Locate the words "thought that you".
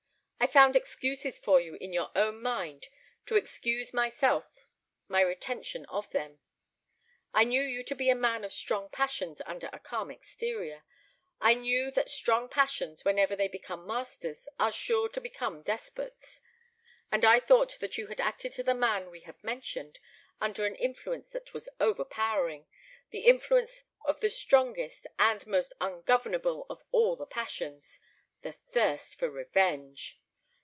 17.39-18.07